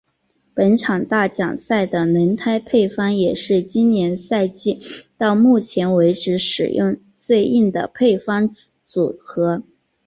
[0.55, 4.79] 本场大奖赛的轮胎配方也是今年赛季
[5.15, 8.51] 到目前为止使用最硬的配方
[8.87, 9.61] 组合。